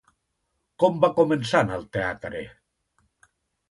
Com 0.85 0.97
va 1.05 1.11
començar 1.21 1.63
en 1.69 1.77
el 1.79 1.87
teatre? 2.01 2.45